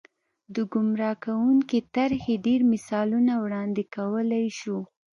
د 0.55 0.57
ګمراه 0.73 1.15
کوونکې 1.25 1.79
طرحې 1.95 2.35
ډېر 2.45 2.61
مثالونه 2.73 3.33
وړاندې 3.43 3.83
کولای 3.95 4.47
شو. 4.59 4.77